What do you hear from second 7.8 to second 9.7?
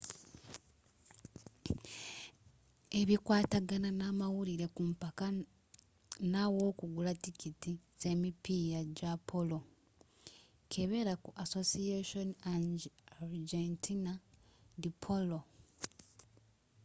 zemipiira gya polo